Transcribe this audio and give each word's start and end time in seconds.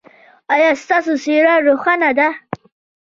ایا 0.53 0.69
ستاسو 0.83 1.13
څیره 1.23 1.53
روښانه 1.67 2.09
ده؟ 2.17 2.27